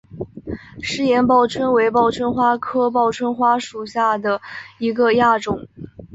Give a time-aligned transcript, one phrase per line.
[0.81, 4.41] 石岩报春为报春花科报春花属下的
[4.79, 5.67] 一个亚种。